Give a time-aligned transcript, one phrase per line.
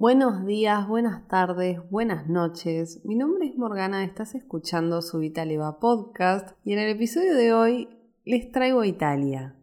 [0.00, 3.04] Buenos días, buenas tardes, buenas noches.
[3.04, 7.88] Mi nombre es Morgana, estás escuchando su Italeva Podcast y en el episodio de hoy
[8.24, 9.56] les traigo a Italia.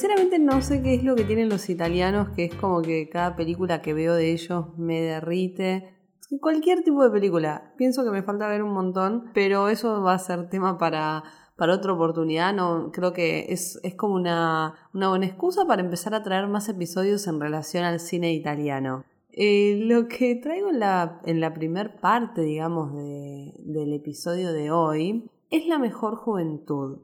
[0.00, 3.36] Sinceramente no sé qué es lo que tienen los italianos, que es como que cada
[3.36, 5.92] película que veo de ellos me derrite.
[6.40, 7.74] Cualquier tipo de película.
[7.76, 11.22] Pienso que me falta ver un montón, pero eso va a ser tema para,
[11.54, 12.54] para otra oportunidad.
[12.54, 16.70] No, creo que es, es como una, una, buena excusa para empezar a traer más
[16.70, 19.04] episodios en relación al cine italiano.
[19.32, 24.70] Eh, lo que traigo en la, en la primer parte, digamos, de, del episodio de
[24.70, 27.00] hoy es la mejor juventud.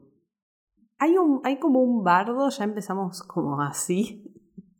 [0.99, 4.33] Hay, un, hay como un bardo, ya empezamos como así,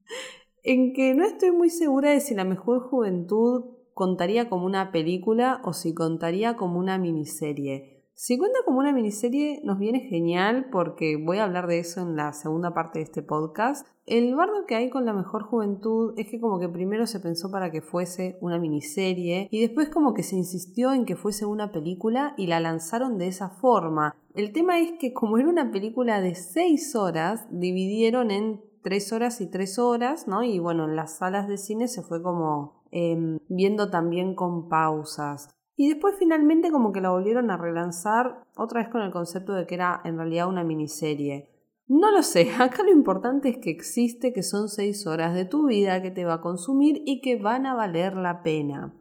[0.64, 5.62] en que no estoy muy segura de si la mejor juventud contaría como una película
[5.64, 7.98] o si contaría como una miniserie.
[8.20, 12.16] Si cuenta como una miniserie nos viene genial porque voy a hablar de eso en
[12.16, 13.86] la segunda parte de este podcast.
[14.08, 17.52] El bardo que hay con la mejor juventud es que como que primero se pensó
[17.52, 21.72] para que fuese una miniserie y después como que se insistió en que fuese una
[21.72, 24.16] película y la lanzaron de esa forma.
[24.38, 29.42] El tema es que como era una película de 6 horas, dividieron en 3 horas
[29.42, 30.44] y 3 horas, ¿no?
[30.44, 35.50] Y bueno, en las salas de cine se fue como em, viendo también con pausas.
[35.76, 39.66] Y después finalmente como que la volvieron a relanzar otra vez con el concepto de
[39.66, 41.50] que era en realidad una miniserie.
[41.88, 45.66] No lo sé, acá lo importante es que existe, que son seis horas de tu
[45.66, 48.94] vida que te va a consumir y que van a valer la pena.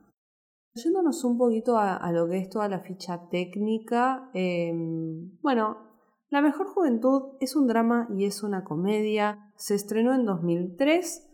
[0.77, 5.79] Yéndonos un poquito a, lo que es toda la ficha técnica, em, bueno,
[6.31, 11.27] La Mejor Juventud es un drama y es una comedia, se estrenó en 2003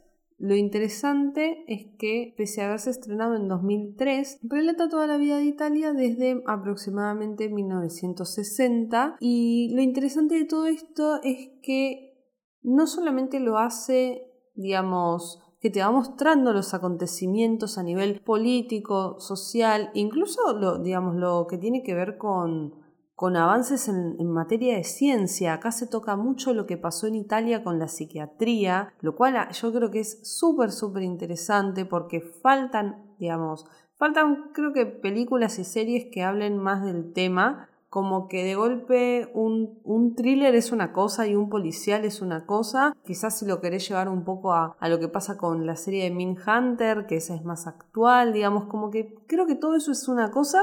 [0.43, 5.45] lo interesante es que, pese a haberse estrenado en 2003, relata toda la vida de
[5.45, 12.27] Italia desde aproximadamente 1960 y lo interesante de todo esto es que
[12.61, 19.91] no solamente lo hace, digamos, que te va mostrando los acontecimientos a nivel político, social,
[19.95, 22.83] incluso lo, digamos, lo que tiene que ver con
[23.23, 25.55] con avances en, materia de ciencia.
[25.55, 29.72] Acá se toca mucho lo que pasó en Italia con la psiquiatría, lo cual yo
[29.72, 33.65] creo que es súper, súper interesante porque faltan, digamos,
[33.97, 37.69] faltan creo que películas y series que hablen más del tema.
[37.92, 42.47] Como que de golpe un, un thriller es una cosa y un policial es una
[42.47, 42.97] cosa.
[43.04, 46.04] Quizás si lo querés llevar un poco a, a lo que pasa con la serie
[46.04, 49.92] de Min Hunter, que esa es más actual, digamos, como que creo que todo eso
[49.92, 50.62] es una cosa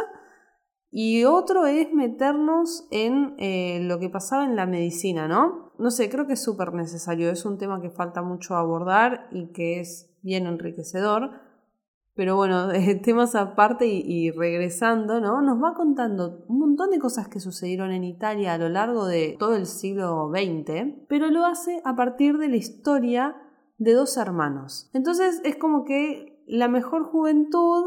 [0.92, 5.72] y otro es meternos en eh, lo que pasaba en la medicina, ¿no?
[5.78, 9.52] No sé, creo que es súper necesario, es un tema que falta mucho abordar y
[9.52, 11.49] que es bien enriquecedor.
[12.20, 12.68] Pero bueno,
[13.02, 15.42] temas aparte y, y, regresando, ¿no?
[15.42, 19.38] Nos va contando un montón de cosas que sucedieron en Italia a lo largo de
[19.40, 23.38] todo el siglo XX, pero lo hace a partir de la historia
[23.78, 24.90] de dos hermanos.
[24.94, 27.86] Entonces es como que la mejor juventud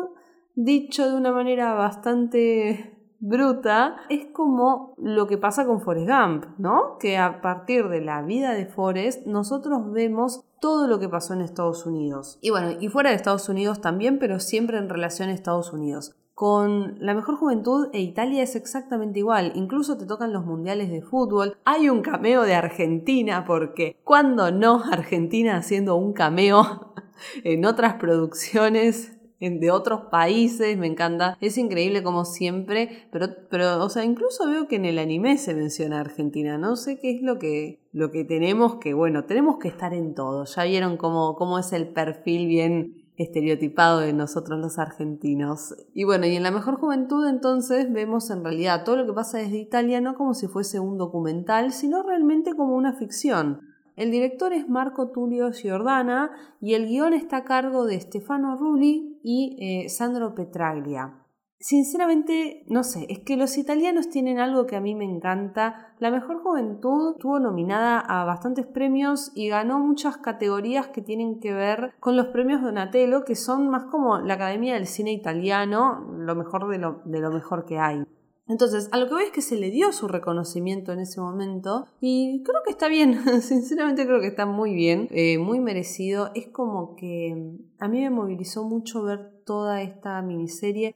[0.55, 2.92] dicho de una manera bastante
[3.23, 6.99] bruta, es como lo que pasa con Forrest Gump, ¿no?
[6.99, 11.41] Que a partir de la vida de Forrest nosotros vemos todo lo que pasó en
[11.41, 12.39] Estados Unidos.
[12.43, 16.17] Y bueno, y fuera de Estados Unidos también, pero siempre en relación a Estados Unidos.
[16.35, 21.03] Con la mejor juventud e Italia es exactamente igual, incluso te tocan los mundiales de
[21.03, 21.57] fútbol.
[21.65, 26.93] Hay un cameo de Argentina porque cuando no Argentina haciendo un cameo
[27.45, 29.13] en otras producciones
[29.51, 31.37] de otros países, me encanta.
[31.41, 35.55] Es increíble como siempre, pero, pero, o sea, incluso veo que en el anime se
[35.55, 36.59] menciona Argentina.
[36.59, 40.15] No sé qué es lo que, lo que tenemos que, bueno, tenemos que estar en
[40.15, 40.45] todo.
[40.45, 45.75] Ya vieron cómo, cómo es el perfil bien estereotipado de nosotros los argentinos.
[45.95, 49.39] Y bueno, y en la mejor juventud entonces vemos en realidad todo lo que pasa
[49.39, 53.61] desde Italia no como si fuese un documental, sino realmente como una ficción.
[53.97, 56.31] El director es Marco Tulio Giordana
[56.61, 61.19] y el guion está a cargo de Stefano Rulli y eh, Sandro Petraglia.
[61.63, 65.95] Sinceramente, no sé, es que los italianos tienen algo que a mí me encanta.
[66.01, 71.53] La Mejor Juventud estuvo nominada a bastantes premios y ganó muchas categorías que tienen que
[71.53, 76.35] ver con los premios Donatello, que son más como la Academia del Cine Italiano, lo
[76.35, 78.03] mejor de lo, de lo mejor que hay.
[78.49, 81.87] Entonces, a lo que veo es que se le dio su reconocimiento en ese momento
[82.01, 86.31] y creo que está bien, sinceramente creo que está muy bien, eh, muy merecido.
[86.35, 90.95] Es como que mm, a mí me movilizó mucho ver toda esta miniserie,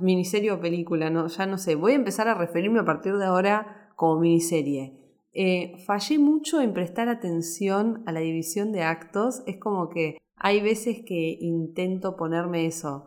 [0.00, 1.26] miniserie o película, ¿no?
[1.26, 4.98] ya no sé, voy a empezar a referirme a partir de ahora como miniserie.
[5.34, 9.42] Eh, fallé mucho en prestar atención a la división de actos.
[9.46, 13.06] Es como que hay veces que intento ponerme eso.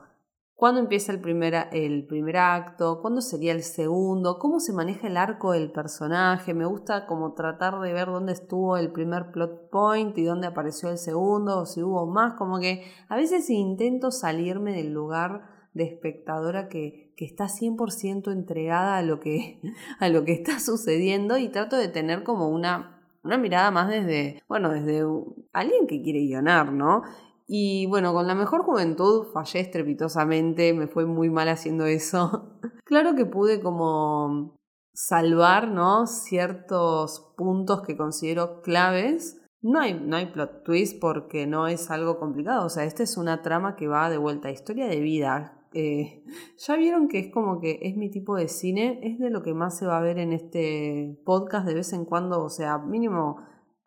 [0.55, 3.01] ¿Cuándo empieza el primer, el primer acto?
[3.01, 4.39] ¿Cuándo sería el segundo?
[4.39, 6.53] ¿Cómo se maneja el arco del personaje?
[6.53, 10.89] Me gusta como tratar de ver dónde estuvo el primer plot point y dónde apareció
[10.89, 12.35] el segundo, o si hubo más.
[12.35, 15.41] Como que a veces intento salirme del lugar
[15.73, 19.59] de espectadora que, que está 100% entregada a lo que,
[19.99, 24.41] a lo que está sucediendo y trato de tener como una, una mirada más desde,
[24.47, 25.05] bueno, desde
[25.51, 27.03] alguien que quiere guionar, ¿no?
[27.47, 32.59] Y bueno, con la mejor juventud fallé estrepitosamente, me fue muy mal haciendo eso.
[32.85, 34.57] claro que pude como
[34.93, 36.07] salvar, ¿no?
[36.07, 39.41] Ciertos puntos que considero claves.
[39.61, 42.65] No hay, no hay plot twist porque no es algo complicado.
[42.65, 44.49] O sea, esta es una trama que va de vuelta.
[44.49, 45.67] Historia de vida.
[45.73, 46.23] Eh,
[46.57, 48.99] ya vieron que es como que es mi tipo de cine.
[49.03, 52.05] Es de lo que más se va a ver en este podcast de vez en
[52.05, 52.41] cuando.
[52.43, 53.37] O sea, mínimo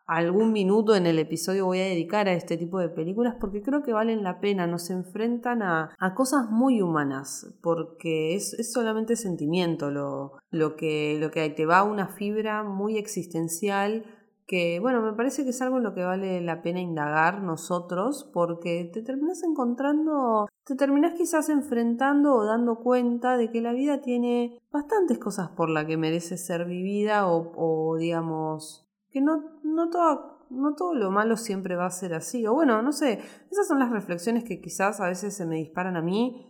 [0.09, 3.83] algún minuto en el episodio voy a dedicar a este tipo de películas porque creo
[3.83, 10.33] que valen la pena, nos enfrentan a, cosas muy humanas, porque es, solamente sentimiento lo,
[10.49, 14.03] lo, que, lo que te va a una fibra muy existencial
[14.47, 18.27] que bueno, me parece que es algo en lo que vale la pena indagar nosotros
[18.33, 24.01] porque te terminas encontrando, te terminas quizás enfrentando o dando cuenta de que la vida
[24.01, 29.89] tiene bastantes cosas por las que merece ser vivida o, o digamos que no, no,
[29.89, 32.45] todo, no todo lo malo siempre va a ser así.
[32.45, 33.19] O bueno, no sé,
[33.51, 36.45] esas son las reflexiones que quizás a veces se me disparan a mí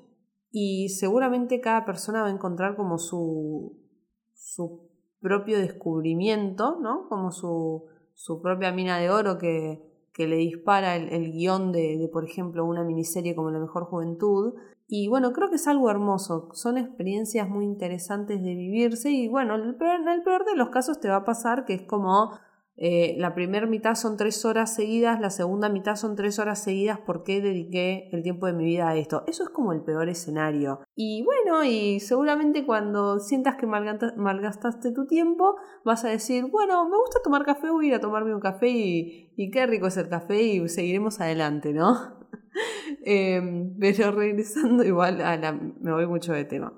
[0.52, 3.78] y seguramente cada persona va a encontrar como su,
[4.34, 4.90] su
[5.22, 7.08] propio descubrimiento, ¿no?
[7.08, 12.10] Como su, su propia mina de oro que, que le dispara el, guion de, de,
[12.12, 14.54] por ejemplo, una miniserie como La Mejor Juventud.
[14.88, 19.54] Y bueno, creo que es algo hermoso, son experiencias muy interesantes de vivirse y bueno,
[19.54, 22.32] en el peor de los casos te va a pasar que es como
[22.81, 26.98] eh, la primera mitad son tres horas seguidas, la segunda mitad son tres horas seguidas
[27.06, 29.26] porque dediqué el tiempo de mi vida a esto.
[29.28, 30.80] Eso es como el peor escenario.
[30.96, 36.96] Y bueno, y seguramente cuando sientas que malgastaste tu tiempo, vas a decir, bueno, me
[36.98, 40.08] gusta tomar café, voy a ir a tomarme un café y, qué rico es el
[40.08, 42.18] café y seguiremos adelante, ¿no?
[43.06, 45.20] Em, pero regresando igual
[45.81, 46.74] me voy mucho de tema.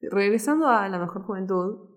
[0.00, 1.89] Regresando a la mejor juventud,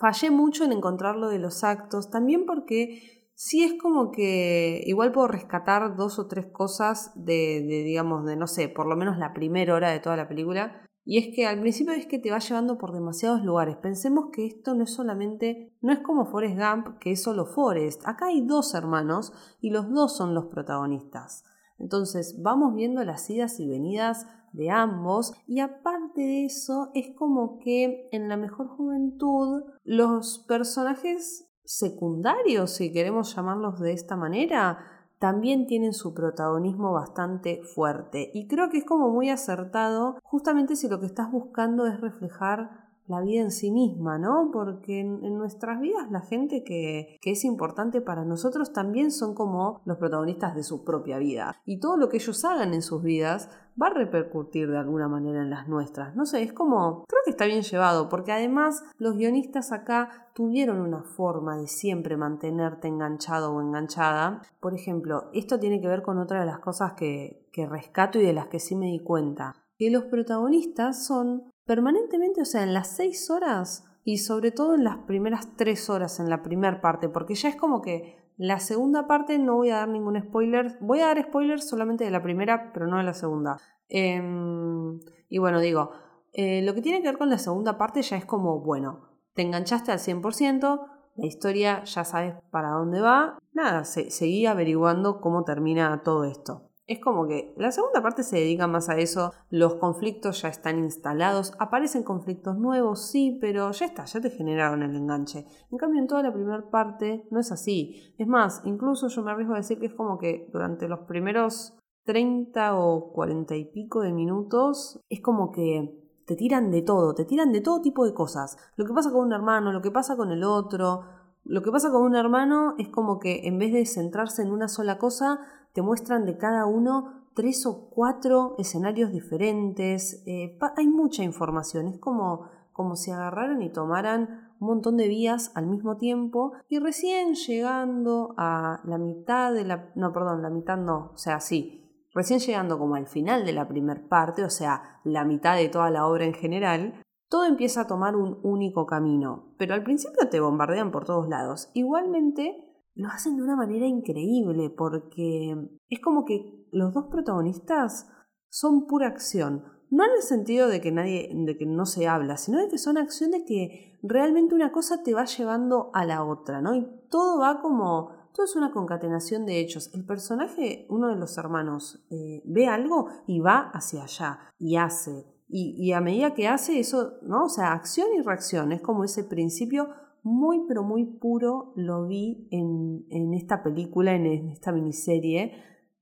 [0.00, 5.12] fallé mucho en encontrar lo de los actos, también porque sí es como que igual
[5.12, 9.34] puedo rescatar dos o tres cosas de, digamos, de no sé, por lo menos la
[9.34, 10.86] primera hora de toda la película.
[11.04, 13.76] Y es que al principio es que te va llevando por demasiados lugares.
[13.76, 18.06] Pensemos que esto no es solamente, no es como Forrest Gump, que es solo Forrest.
[18.06, 21.44] Acá hay dos hermanos y los dos son los protagonistas.
[21.78, 25.34] Entonces vamos viendo las idas y venidas de ambos.
[25.46, 32.92] Y aparte de eso es como que en la mejor juventud los personajes secundarios, si
[32.92, 34.78] queremos llamarlos de esta manera,
[35.20, 38.30] también tienen su protagonismo bastante fuerte.
[38.32, 42.89] Y creo que es como muy acertado justamente si lo que estás buscando es reflejar
[43.10, 44.50] la vida en sí misma, ¿no?
[44.52, 49.82] Porque en, nuestras vidas la gente que, que, es importante para nosotros también son como
[49.84, 51.60] los protagonistas de su propia vida.
[51.64, 55.42] Y todo lo que ellos hagan en sus vidas va a repercutir de alguna manera
[55.42, 56.14] en las nuestras.
[56.14, 60.80] No sé, es como, creo que está bien llevado, porque además los guionistas acá tuvieron
[60.80, 64.42] una forma de siempre mantenerte enganchado o enganchada.
[64.60, 68.24] Por ejemplo, esto tiene que ver con otra de las cosas que, que rescato y
[68.24, 69.56] de las que sí me di cuenta.
[69.78, 74.82] Que los protagonistas son permanentemente, o sea, en las seis horas y sobre todo en
[74.82, 79.06] las primeras tres horas, en la primera parte, porque ya es como que la segunda
[79.06, 82.72] parte no voy a dar ningún spoiler, voy a dar spoilers solamente de la primera,
[82.72, 83.56] pero no de la segunda.
[83.88, 84.98] Em,
[85.28, 85.92] y bueno, digo,
[86.32, 89.42] eh, lo que tiene que ver con la segunda parte ya es como, bueno, te
[89.42, 96.02] enganchaste al 100%, la historia ya sabes para dónde va, nada, seguí averiguando cómo termina
[96.02, 96.69] todo esto.
[96.90, 100.80] Es como que la segunda parte se dedica más a eso, los conflictos ya están
[100.80, 105.46] instalados, aparecen conflictos nuevos, sí, pero ya está, ya te generaron el enganche.
[105.70, 108.12] En cambio, en toda la primera parte no es así.
[108.18, 111.78] Es más, incluso yo me arriesgo a decir que es como que durante los primeros
[112.06, 117.24] 30 o 40 y pico de minutos, es como que te tiran de todo, te
[117.24, 118.56] tiran de todo tipo de cosas.
[118.74, 121.04] Lo que pasa con un hermano, lo que pasa con el otro.
[121.44, 124.68] Lo que pasa con un hermano es como que en vez de centrarse en una
[124.68, 125.40] sola cosa,
[125.72, 130.22] te muestran de cada uno tres o cuatro escenarios diferentes.
[130.26, 135.52] Eh, hay mucha información, es como, como si agarraran y tomaran un montón de vías
[135.54, 139.90] al mismo tiempo y recién llegando a la mitad de la...
[139.94, 143.68] No, perdón, la mitad no, o sea, sí, recién llegando como al final de la
[143.68, 147.86] primera parte, o sea, la mitad de toda la obra en general, todo empieza a
[147.86, 149.54] tomar un único camino.
[149.56, 151.70] Pero al principio te bombardean por todos lados.
[151.74, 155.56] Igualmente lo hacen de una manera increíble porque
[155.88, 158.08] es como que los dos protagonistas
[158.48, 159.64] son pura acción.
[159.90, 162.78] No en el sentido de que nadie, de que no se habla, sino de que
[162.78, 166.74] son acciones que realmente una cosa te va llevando a la otra, ¿no?
[166.74, 169.90] Y todo va como, todo es una concatenación de hechos.
[169.92, 175.26] El personaje, uno de los hermanos, eh, ve algo y va hacia allá y hace.
[175.52, 177.46] Y, a medida que hace eso, ¿no?
[177.46, 179.88] O sea, acción y reacción, es como ese principio
[180.22, 185.52] muy pero muy puro lo vi en, en esta película, en esta miniserie.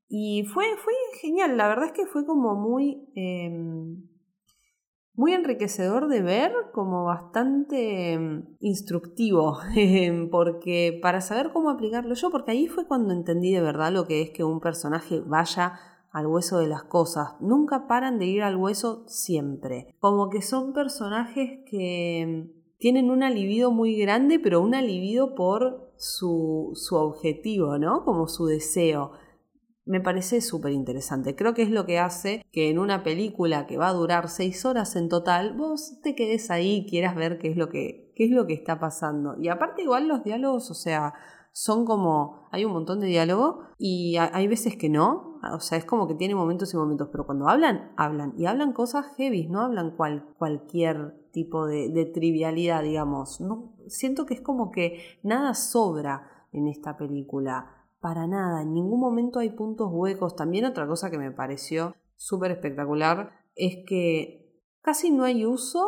[0.09, 4.09] Y fue, fue genial, la verdad es que fue como muy, em,
[5.13, 12.31] muy enriquecedor de ver, como bastante em, instructivo, em, porque para saber cómo aplicarlo yo,
[12.31, 15.79] porque ahí fue cuando entendí de verdad lo que es que un personaje vaya
[16.11, 20.73] al hueso de las cosas, nunca paran de ir al hueso siempre, como que son
[20.73, 28.05] personajes que tienen un alivido muy grande, pero un alivido por su, su objetivo, ¿no?
[28.05, 29.13] Como su deseo
[29.89, 31.35] me parece súper interesante.
[31.35, 34.67] Creo que es lo que hace que en una película que va a durar seis
[34.67, 38.27] horas en total, vos te quedes ahí y quieras ver qué es lo que, qué
[38.27, 39.37] es lo que está pasando.
[39.41, 41.15] Y aparte igual los diálogos, o sea,
[41.53, 45.87] son como, hay un montón de diálogo y hay veces que no, o sea, es
[45.87, 49.63] como que tiene momentos y momentos, pero cuando hablan, hablan y hablan cosas heavy, no
[49.63, 53.41] hablan cual, cualquier tipo de, trivialidad, digamos.
[53.41, 59.01] No, siento que es como que nada sobra en esta película para nada, en ningún
[59.01, 60.35] momento hay puntos huecos.
[60.35, 65.85] También otra cosa que me pareció súper espectacular es que casi no hay uso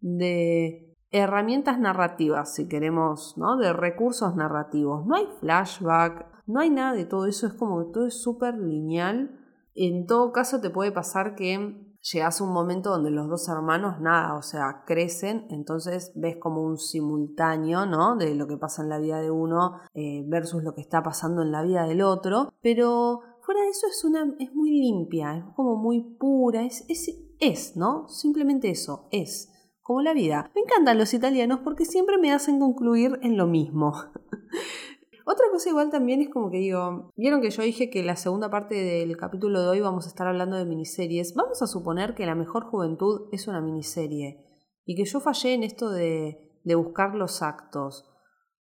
[0.00, 3.56] de herramientas narrativas, si queremos, ¿no?
[3.56, 5.04] De recursos narrativos.
[5.06, 8.56] No hay flashback, no hay nada de todo eso, es como que todo es súper
[8.58, 9.38] lineal.
[9.74, 14.00] En todo caso te puede pasar que llegas a un momento donde los dos hermanos
[14.00, 18.16] nada, o sea, crecen, entonces ves como un simultáneo, ¿no?
[18.16, 21.42] De lo que pasa en la vida de uno eh, versus lo que está pasando
[21.42, 25.44] en la vida del otro, pero fuera de eso es una, es muy limpia, es
[25.54, 28.08] como muy pura, es, es, es, ¿no?
[28.08, 29.48] Simplemente eso, es.
[29.82, 30.52] Como la vida.
[30.54, 33.92] Me encantan los italianos porque siempre me hacen concluir en lo mismo.
[35.32, 38.50] Otra cosa igual también es como que digo, vieron que yo dije que la segunda
[38.50, 41.34] parte del capítulo de hoy vamos a estar hablando de miniseries.
[41.36, 44.44] Vamos a suponer que La mejor juventud es una miniserie
[44.84, 46.36] y que yo fallé en esto de,
[46.74, 48.10] buscar los actos.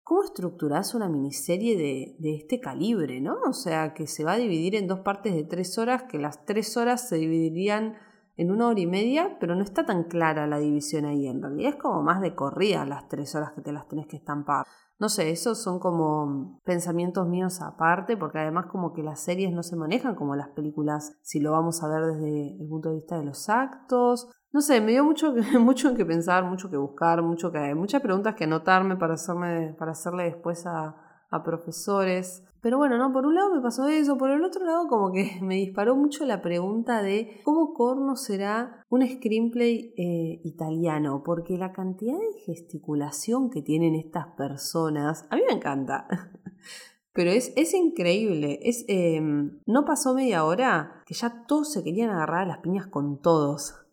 [0.03, 3.37] ¿Cómo estructurás una miniserie de, de, este calibre, no?
[3.47, 6.47] O sea, que se va a dividir en dos partes de tres horas, que las
[6.47, 7.99] tres horas se dividirían
[8.39, 11.27] en una hora y media, pero no está tan clara la división ahí.
[11.27, 14.17] En realidad es como más de corrida las tres horas que te las tenés que
[14.17, 14.65] estampar.
[14.99, 19.63] No sé, esos son como pensamientos míos aparte, porque además como que las series no
[19.63, 23.19] se manejan como las películas, si lo vamos a ver desde el punto de vista
[23.19, 24.31] de los actos.
[24.53, 28.03] No sé, me dio mucho, mucho en que pensar, mucho que buscar, mucho que, muchas
[28.03, 30.95] preguntas que anotarme para, hacerme, para hacerle después a,
[31.29, 32.45] a profesores.
[32.65, 35.39] Pero bueno, no, por un lado me pasó eso, por el otro lado como que
[35.43, 41.75] me disparó mucho la pregunta de cómo corno será un screenplay eh, italiano, porque la
[41.75, 46.09] cantidad de gesticulación que tienen estas personas, a mí me encanta.
[47.13, 52.09] Pero es, es increíble, es, em, no pasó media hora que ya todos se querían
[52.09, 53.84] agarrar a las piñas con todos.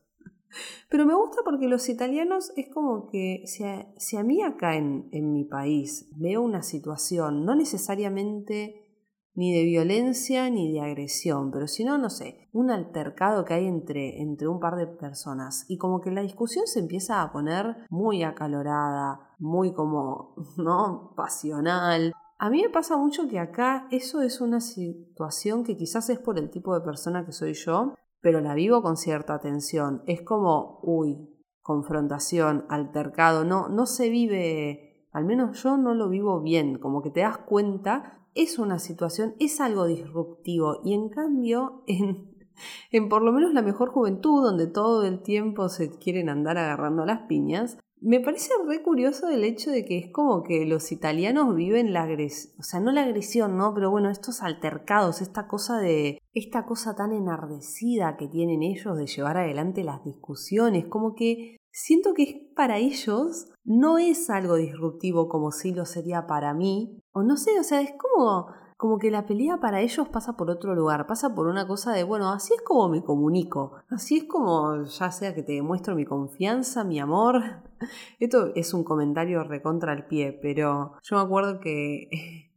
[0.89, 4.75] Pero me gusta porque los italianos es como que si a, si a mí acá
[4.75, 8.81] en, en, mi país veo una situación, no necesariamente
[9.33, 13.67] ni de violencia ni de agresión, pero si no, no sé, un altercado que hay
[13.67, 17.85] entre, entre un par de personas y como que la discusión se empieza a poner
[17.89, 21.13] muy acalorada, muy como, ¿no?
[21.15, 22.13] Pasional.
[22.37, 26.39] A mí me pasa mucho que acá eso es una situación que quizás es por
[26.39, 30.03] el tipo de persona que soy yo, pero la vivo con cierta tensión.
[30.05, 31.29] Es como, uy,
[31.61, 37.11] confrontación, altercado, no, no se vive, al menos yo no lo vivo bien, como que
[37.11, 40.81] te das cuenta, es una situación, es algo disruptivo.
[40.83, 42.35] Y en cambio en,
[42.91, 47.05] en por lo menos la mejor juventud, donde todo el tiempo se quieren andar agarrando
[47.05, 51.55] las piñas, me parece re curioso el hecho de que es como que los italianos
[51.55, 53.73] viven la agresión, o sea, no la agresión, ¿no?
[53.75, 59.05] Pero bueno, estos altercados, esta cosa de, esta cosa tan enardecida que tienen ellos de
[59.05, 65.51] llevar adelante las discusiones, como que siento que para ellos, no es algo disruptivo como
[65.51, 68.47] si lo sería para mí, o no sé, o sea, es como
[68.81, 72.03] como que la pelea para ellos pasa por otro lugar, pasa por una cosa de,
[72.03, 76.03] bueno, así es como me comunico, así es como ya sea que te demuestro mi
[76.03, 77.43] confianza, mi amor.
[78.19, 82.49] Esto es un comentario recontra al pie, pero yo me acuerdo que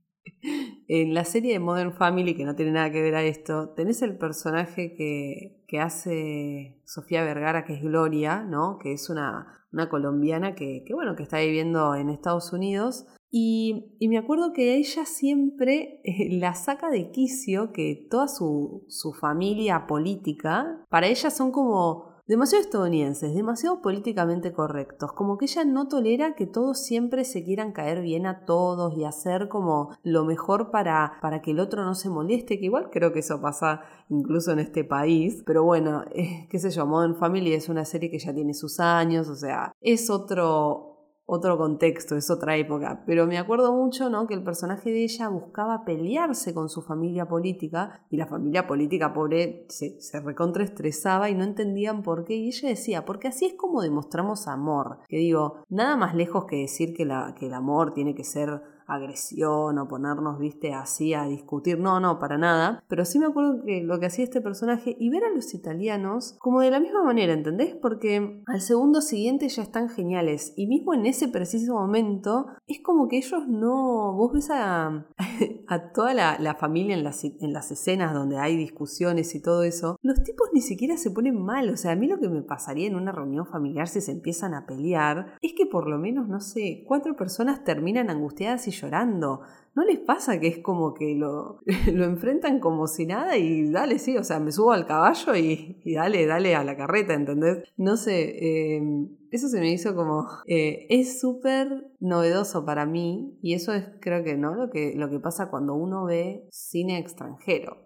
[0.86, 4.02] En la serie de Modern Family, que no tiene nada que ver a esto, tenés
[4.02, 8.78] el personaje que, que hace Sofía Vergara, que es Gloria, ¿no?
[8.78, 13.06] Que es una, una colombiana que, que, bueno, que está viviendo en Estados Unidos.
[13.30, 18.84] Y, y me acuerdo que ella siempre eh, la saca de quicio que toda su,
[18.88, 25.64] su familia política, para ella son como demasiado estadounidenses, demasiado políticamente correctos, como que ella
[25.64, 30.24] no tolera que todos siempre se quieran caer bien a todos y hacer como lo
[30.24, 33.82] mejor para, para que el otro no se moleste, que igual creo que eso pasa
[34.08, 38.10] incluso en este país, pero bueno, eh, qué sé yo, Modern Family es una serie
[38.10, 40.93] que ya tiene sus años, o sea, es otro
[41.26, 44.26] otro contexto, es otra época, pero me acuerdo mucho ¿no?
[44.26, 49.14] que el personaje de ella buscaba pelearse con su familia política y la familia política
[49.14, 52.34] pobre se, se recontraestresaba y no entendían por qué.
[52.34, 56.56] Y ella decía, porque así es como demostramos amor, que digo, nada más lejos que
[56.56, 61.24] decir que, la, que el amor tiene que ser agresión o ponernos, viste, así a
[61.24, 61.78] discutir.
[61.78, 62.82] No, no, para nada.
[62.88, 66.36] Pero sí me acuerdo que lo que hacía este personaje y ver a los italianos
[66.38, 67.74] como de la misma manera, ¿entendés?
[67.74, 70.52] Porque al segundo siguiente ya están geniales.
[70.56, 74.14] Y mismo en ese preciso momento es como que ellos no...
[74.14, 75.06] Vos ves a,
[75.68, 79.96] a toda la, familia en las, en las escenas donde hay discusiones y todo eso.
[80.02, 81.70] Los tipos ni siquiera se ponen mal.
[81.70, 84.54] O sea, a mí lo que me pasaría en una reunión familiar si se empiezan
[84.54, 89.40] a pelear es que por lo menos, no sé, cuatro personas terminan angustiadas y llorando.
[89.74, 91.58] ¿No les pasa que es como que lo,
[91.92, 95.80] lo enfrentan como si nada y dale, sí, o sea, me subo al caballo y,
[95.94, 97.64] dale, dale a la carreta, ¿entendés?
[97.76, 100.28] No sé, em, eso se me hizo como...
[100.46, 104.54] Eh, es súper novedoso para mí y eso es creo que, ¿no?
[104.54, 107.83] Lo que, lo que pasa cuando uno ve cine extranjero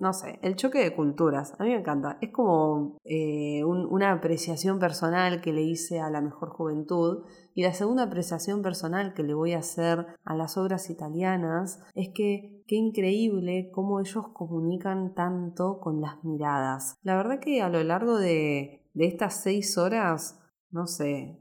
[0.00, 2.18] no sé, el choque de culturas, a mí me encanta.
[2.20, 7.24] Es como eh, una apreciación personal que le hice a la mejor juventud
[7.54, 12.08] y la segunda apreciación personal que le voy a hacer a las obras italianas es
[12.12, 16.98] que qué increíble cómo ellos comunican tanto con las miradas.
[17.02, 21.40] La verdad que a lo largo de, de estas seis horas, no sé,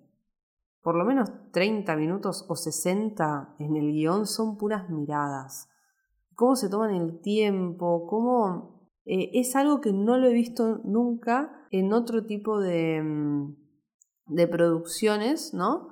[0.84, 5.70] por lo menos 30 minutos o 60 en el guion son puras miradas
[6.36, 8.74] cómo se toman el tiempo, cómo
[9.06, 13.56] eh, es algo que no lo he visto nunca en otro tipo de, mm,
[14.28, 15.90] de producciones, ¿no?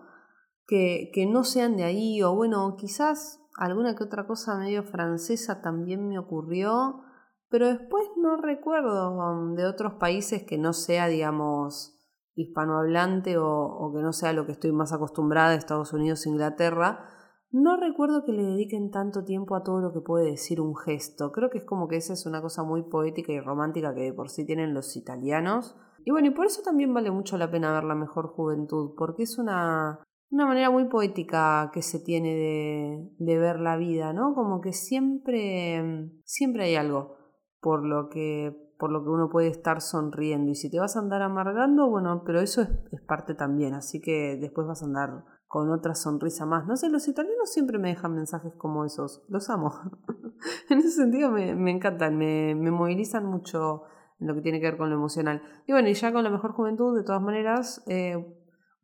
[0.68, 5.62] Que, que, no sean de ahí, o bueno, quizás alguna que otra cosa medio francesa
[5.62, 7.02] también me ocurrió,
[7.50, 11.98] pero después no recuerdo de otros países que no sea, digamos,
[12.36, 17.10] hispanohablante o que no sea lo que estoy más acostumbrada, Estados Unidos, Inglaterra,
[17.52, 21.32] no recuerdo que le dediquen tanto tiempo a todo lo que puede decir un gesto.
[21.32, 24.14] Creo que es como que esa es una cosa muy poética y romántica que de
[24.14, 25.76] por sí tienen los italianos.
[26.06, 29.24] Y bueno, y por eso también vale mucho la pena ver la mejor juventud, porque
[29.24, 30.00] es una,
[30.32, 34.34] una manera muy poética que se tiene de, de ver la vida, ¿no?
[34.34, 37.18] Como que siempre, siempre hay algo
[37.60, 40.50] por lo que por lo que uno puede estar sonriendo.
[40.50, 44.02] Y si te vas a andar amargando, bueno, pero eso es, es parte también, así
[44.02, 46.66] que después vas a andar con otra sonrisa más.
[46.66, 49.22] No sé, los italianos siempre me dejan mensajes como esos.
[49.28, 49.74] Los amo.
[50.70, 53.84] en ese sentido me, me encantan, me, me, movilizan mucho
[54.22, 55.42] en lo que tiene que ver con lo emocional.
[55.68, 58.16] Y bueno, y ya con la mejor juventud, de todas maneras, eh,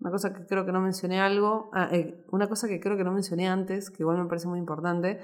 [0.01, 3.05] una cosa que creo que no mencioné algo, ah, eh, una cosa que creo que
[3.05, 5.21] no mencioné antes, que igual me parece muy importante,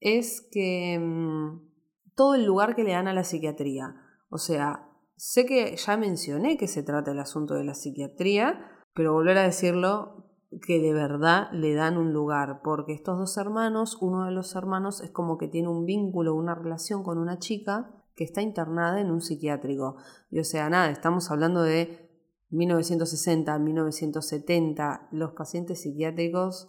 [0.00, 1.70] es que mm,
[2.16, 3.94] todo el lugar que le dan a la psiquiatría.
[4.28, 8.58] O sea, sé que ya mencioné que se trata el asunto de la psiquiatría,
[8.92, 10.26] pero volver a decirlo
[10.66, 15.00] que de verdad le dan un lugar, porque estos dos hermanos, uno de los hermanos
[15.00, 19.10] es como que tiene un vínculo, una relación con una chica que está internada en
[19.10, 19.96] un psiquiátrico.
[20.30, 22.10] Y o sea, nada, estamos hablando de
[22.50, 26.68] 1960, 1970, los pacientes psiquiátricos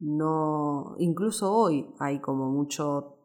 [0.00, 3.18] no, incluso hoy hay como mucho,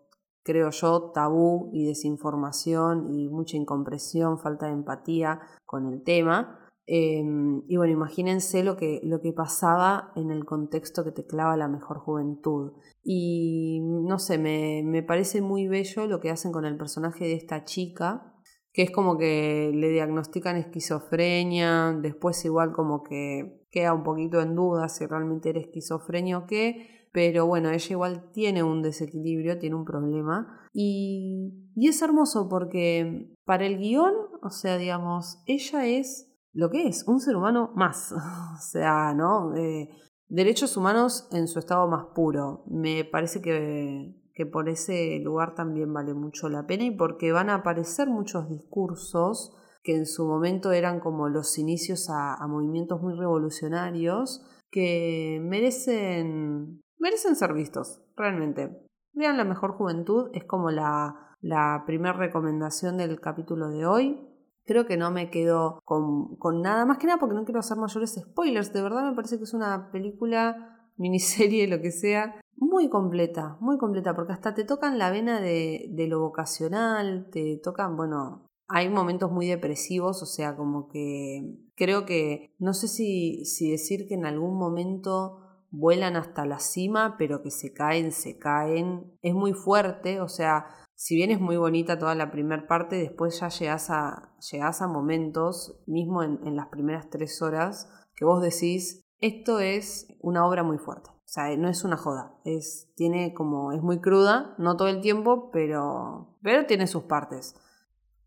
[0.44, 6.65] creo yo, tabú y desinformación y mucha incompresión, falta de empatía con el tema.
[6.88, 11.58] Em, y bueno, imagínense lo que, lo que pasaba en el contexto que te clava
[11.58, 12.74] la mejor juventud.
[13.04, 17.34] Y no sé, me, me parece muy bello lo que hacen con el personaje de
[17.34, 18.34] esta chica,
[18.72, 24.56] que es como que le diagnostican esquizofrenia, después igual como que queda un poquito en
[24.56, 29.76] duda si realmente era esquizofrenia o qué, pero bueno, ella igual tiene un desequilibrio, tiene
[29.76, 30.68] un problema.
[30.74, 36.88] Y, y es hermoso porque para el guion, o sea, digamos, ella es lo que
[36.88, 38.12] es un ser humano más.
[38.14, 39.54] o sea, ¿no?
[39.56, 39.90] Eh,
[40.28, 42.64] derechos humanos en su estado más puro.
[42.68, 47.50] Me parece que, que por ese lugar también vale mucho la pena y porque van
[47.50, 53.02] a aparecer muchos discursos que en su momento eran como los inicios a, a movimientos
[53.02, 58.82] muy revolucionarios que merecen, merecen ser vistos, realmente.
[59.14, 64.35] Vean La Mejor Juventud, es como la, la primera recomendación del capítulo de hoy.
[64.66, 67.78] Creo que no me quedo con, con, nada, más que nada porque no quiero hacer
[67.78, 68.74] mayores spoilers.
[68.74, 73.78] De verdad me parece que es una película, miniserie, lo que sea, muy completa, muy
[73.78, 78.90] completa, porque hasta te tocan la vena de, de lo vocacional, te tocan, bueno, hay
[78.90, 84.16] momentos muy depresivos, o sea, como que creo que, no sé si, si decir que
[84.16, 89.54] en algún momento vuelan hasta la cima, pero que se caen, se caen, es muy
[89.54, 93.90] fuerte, o sea, si bien es muy bonita toda la primera parte, después ya llegas
[93.90, 100.08] a, a momentos, mismo en, en las primeras tres horas, que vos decís, esto es
[100.22, 101.10] una obra muy fuerte.
[101.10, 105.02] O sea, no es una joda, es, tiene como, es muy cruda, no todo el
[105.02, 107.56] tiempo, pero, pero tiene sus partes.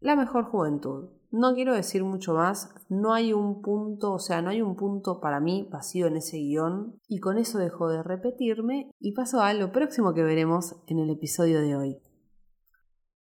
[0.00, 1.10] La mejor juventud.
[1.30, 5.20] No quiero decir mucho más, no hay un punto, o sea, no hay un punto
[5.20, 9.52] para mí vacío en ese guion, y con eso dejo de repetirme y paso a
[9.52, 12.02] lo próximo que veremos en el episodio de hoy.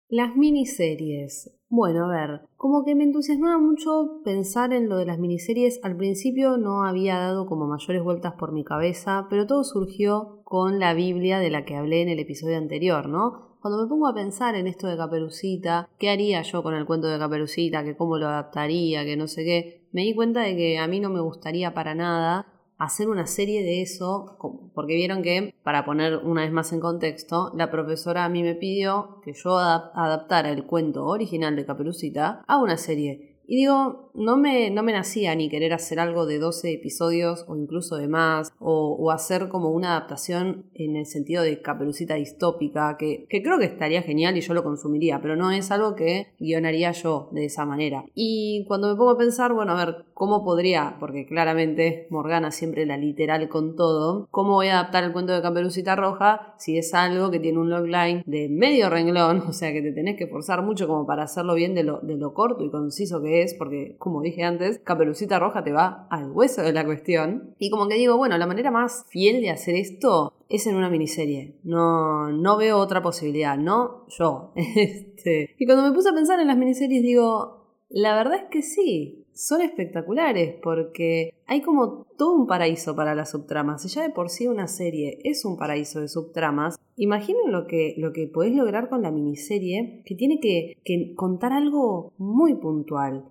[0.09, 1.53] Las miniseries.
[1.67, 5.81] Bueno, a ver, como que me entusiasmaba mucho pensar en lo de las miniseries.
[5.83, 10.79] Al principio no había dado como mayores vueltas por mi cabeza, pero todo surgió con
[10.79, 13.57] la Biblia de la que hablé en el episodio anterior, ¿no?
[13.59, 17.09] Cuando me pongo a pensar en esto de Caperucita, ¿qué haría yo con el cuento
[17.09, 17.83] de Caperucita?
[17.83, 19.89] Que cómo lo adaptaría, que no sé qué.
[19.91, 23.63] Me di cuenta de que a mí no me gustaría para nada hacer una serie
[23.63, 24.37] de eso,
[24.73, 28.55] porque vieron que, para poner una vez más en contexto, la profesora a mí me
[28.55, 33.37] pidió que yo adaptara el cuento original de Caperucita a una serie.
[33.47, 37.55] Y digo, no me, no me nacía ni querer hacer algo de 12 episodios o
[37.55, 43.25] incluso de más, o, hacer como una adaptación en el sentido de caperucita distópica, que,
[43.29, 46.91] que, creo que estaría genial y yo lo consumiría, pero no es algo que guionaría
[46.91, 48.03] yo de esa manera.
[48.13, 50.97] Y cuando me pongo a pensar, bueno, a ver, ¿cómo podría?
[50.99, 55.41] Porque claramente Morgana siempre la literal con todo, ¿cómo voy a adaptar el cuento de
[55.41, 59.81] Caperucita Roja si es algo que tiene un logline de medio renglón, o sea que
[59.81, 62.71] te tenés que forzar mucho como para hacerlo bien de lo, de lo corto y
[62.71, 66.85] conciso que es, porque como dije antes, Caperucita Roja te va al hueso de la
[66.85, 67.53] cuestión.
[67.59, 70.89] Y como que digo, bueno, la manera más fiel de hacer esto es en una
[70.89, 71.59] miniserie.
[71.65, 74.53] No, no veo otra posibilidad, no yo.
[74.77, 78.61] Este, y cuando me puse a pensar en las miniseries digo, la verdad es que
[78.61, 83.81] sí, son espectaculares porque hay como todo un paraíso para las subtramas.
[83.81, 87.93] Si ya de por sí una serie es un paraíso de subtramas, imaginen lo que,
[87.97, 93.25] lo que podés lograr con la miniserie que tiene que, que contar algo muy puntual.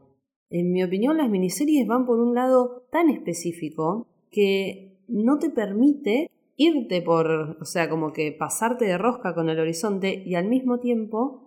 [0.50, 6.30] En mi opinión, las miniseries van por un lado tan específico que no te permite
[6.56, 10.78] irte por, o sea, como que pasarte de rosca con el horizonte y al mismo
[10.78, 11.42] tiempo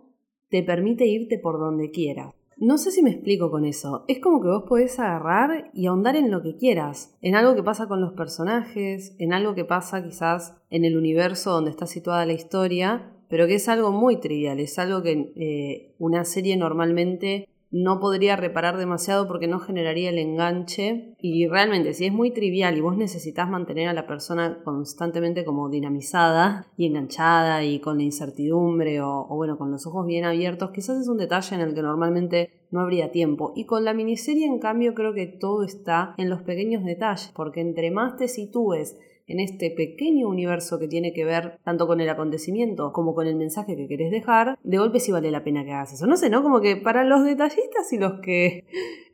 [0.50, 2.34] te permite irte por donde quieras.
[2.58, 4.04] No sé si me explico con eso.
[4.10, 7.64] Es como que vos podés agarrar y ahondar en lo que quieras, en algo que
[7.64, 12.26] pasa con los personajes, en algo que pasa quizás en el universo donde está situada
[12.26, 17.48] la historia, pero que es algo muy trivial, es algo que eh, una serie normalmente
[17.72, 21.16] no podría reparar demasiado porque no generaría el enganche.
[21.20, 25.70] Y realmente si es muy trivial y vos necesitas mantener a la persona constantemente como
[25.70, 31.00] dinamizada y enganchada y con la incertidumbre o, bueno con los ojos bien abiertos quizás
[31.00, 33.54] es un detalle en el que normalmente no habría tiempo.
[33.56, 37.62] Y con la miniserie en cambio creo que todo está en los pequeños detalles porque
[37.62, 38.98] entre más te sitúes
[39.30, 43.36] en este pequeño universo que tiene que ver tanto con el acontecimiento como con el
[43.36, 46.08] mensaje que querés dejar, de golpe sí vale la pena que hagas eso.
[46.08, 46.44] No sé, ¿no?
[46.44, 48.66] Como que para los detallistas y los que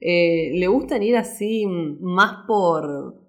[0.01, 1.65] eh, le gustan ir así
[1.99, 3.23] más por...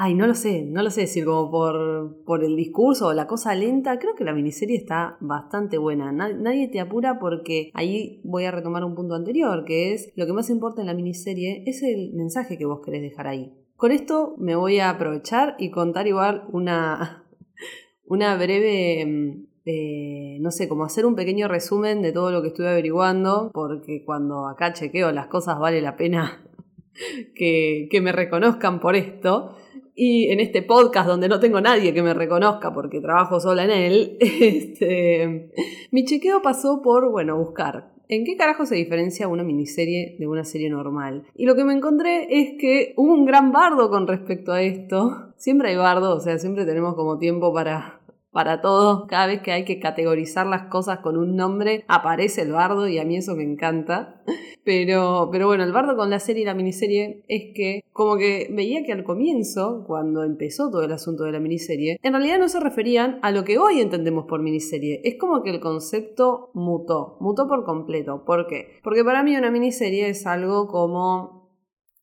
[0.00, 3.26] Ay, no lo sé, no lo sé decir como por, por el discurso o la
[3.26, 3.98] cosa lenta.
[3.98, 6.12] Creo que la miniserie está bastante buena.
[6.12, 10.32] Nadie te apura porque ahí voy a retomar un punto anterior, que es lo que
[10.32, 13.52] más importa en la miniserie es el mensaje que vos querés dejar ahí.
[13.78, 17.24] Con esto me voy a aprovechar y contar igual una,
[18.06, 22.48] una breve, mm, eh, no sé, como hacer un pequeño resumen de todo lo que
[22.48, 26.44] estuve averiguando, porque cuando acá chequeo las cosas vale la pena
[27.36, 29.54] que, que me reconozcan por esto.
[29.94, 33.70] Y en este podcast donde no tengo nadie que me reconozca porque trabajo sola en
[33.70, 35.52] él, este,
[35.92, 40.42] mi chequeo pasó por, bueno, buscar ¿En qué carajo se diferencia una miniserie de una
[40.42, 41.26] serie normal?
[41.34, 45.32] Y lo que me encontré es que hubo un gran bardo con respecto a esto.
[45.36, 47.97] Siempre hay bardo, o sea, siempre tenemos como tiempo para,
[48.30, 49.06] para todo.
[49.06, 52.98] Cada vez que hay que categorizar las cosas con un nombre, aparece el bardo y
[52.98, 54.22] a mí eso me encanta.
[54.64, 58.48] Pero, pero bueno, el bardo con la serie y la miniserie es que como que
[58.52, 62.50] veía que al comienzo, cuando empezó todo el asunto de la miniserie, en realidad no
[62.50, 65.00] se referían a lo que hoy entendemos por miniserie.
[65.04, 68.24] Es como que el concepto mutó, mutó por completo.
[68.26, 68.78] ¿Por qué?
[68.84, 71.48] Porque para mí una miniserie es algo como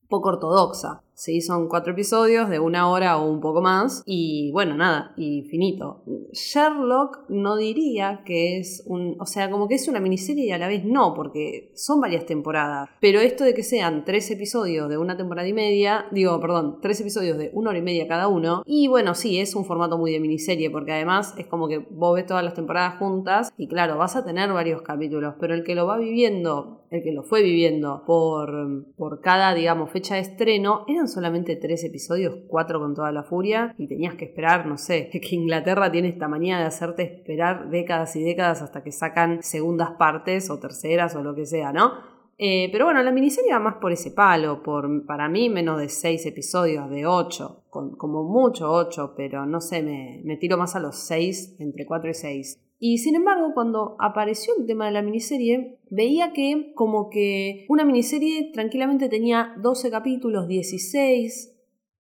[0.08, 1.05] poco ortodoxa.
[1.16, 4.02] Sí, son cuatro episodios de una hora o un poco más.
[4.04, 6.02] Y bueno, nada, y finito.
[6.32, 9.16] Sherlock no diría que es un.
[9.18, 12.26] O sea, como que es una miniserie y a la vez no, porque son varias
[12.26, 12.90] temporadas.
[13.00, 17.00] Pero esto de que sean tres episodios de una temporada y media, digo, perdón, tres
[17.00, 18.62] episodios de una hora y media cada uno.
[18.66, 22.14] Y bueno, sí, es un formato muy de miniserie, porque además es como que vos
[22.14, 25.74] ves todas las temporadas juntas y claro, vas a tener varios capítulos, pero el que
[25.74, 30.84] lo va viviendo, el que lo fue viviendo por, por cada, digamos, fecha de estreno,
[30.86, 35.08] eran solamente tres episodios, cuatro con toda la furia, y tenías que esperar, no sé,
[35.12, 39.92] que Inglaterra tiene esta manía de hacerte esperar décadas y décadas hasta que sacan segundas
[39.98, 42.16] partes o terceras o lo que sea, ¿no?
[42.38, 45.88] Eh, pero bueno, la miniserie va más por ese palo, por para mí menos de
[45.88, 50.80] seis episodios, de ocho, como mucho ocho, pero no sé, me, me tiro más a
[50.80, 52.60] los seis, entre cuatro y seis.
[52.78, 57.84] Y sin embargo, cuando apareció el tema de la miniserie, veía que como que una
[57.84, 61.54] miniserie tranquilamente tenía 12 capítulos, 16,